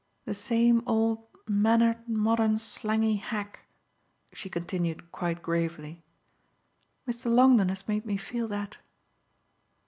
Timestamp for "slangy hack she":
2.57-4.49